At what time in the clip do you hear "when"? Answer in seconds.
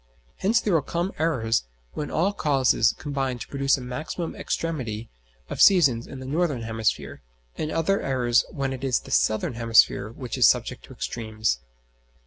1.93-2.09, 8.49-8.73